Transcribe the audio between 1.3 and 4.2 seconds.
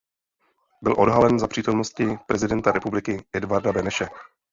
za přítomnosti prezidenta republiky Edvarda Beneše.